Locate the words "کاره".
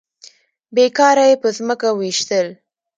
0.97-1.25